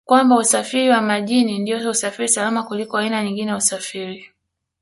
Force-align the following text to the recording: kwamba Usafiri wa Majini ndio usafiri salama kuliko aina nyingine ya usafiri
kwamba 0.05 0.35
Usafiri 0.37 0.89
wa 0.89 1.01
Majini 1.01 1.59
ndio 1.59 1.89
usafiri 1.89 2.29
salama 2.29 2.63
kuliko 2.63 2.97
aina 2.97 3.23
nyingine 3.23 3.51
ya 3.51 3.57
usafiri 3.57 4.31